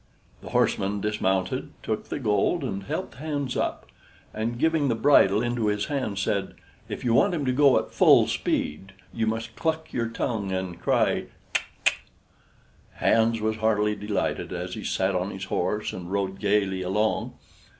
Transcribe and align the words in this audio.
The 0.41 0.49
horseman 0.49 0.99
dismounted, 0.99 1.73
took 1.83 2.05
the 2.09 2.17
gold, 2.17 2.63
and 2.63 2.81
helped 2.85 3.17
Hans 3.19 3.55
up; 3.55 3.85
and, 4.33 4.57
giving 4.57 4.87
the 4.87 4.95
bridle 4.95 5.43
into 5.43 5.67
his 5.67 5.85
hand, 5.93 6.17
said: 6.17 6.55
"If 6.89 7.03
you 7.05 7.13
want 7.13 7.35
him 7.35 7.45
to 7.45 7.51
go 7.51 7.77
at 7.77 7.91
full 7.93 8.25
speed, 8.27 8.93
you 9.13 9.27
must 9.27 9.55
cluck 9.55 9.83
with 9.83 9.93
your 9.93 10.07
tongue 10.07 10.51
and 10.51 10.81
cry 10.81 11.25
'C'ck! 11.55 11.61
c'ck!'" 11.85 12.01
Hans 12.95 13.41
was 13.41 13.57
heartily 13.57 13.95
delighted, 13.95 14.51
as 14.51 14.73
he 14.73 14.83
sat 14.83 15.13
on 15.13 15.29
his 15.29 15.43
horse 15.43 15.93
and 15.93 16.11
rode 16.11 16.39
gaily 16.39 16.81
along. 16.81 17.35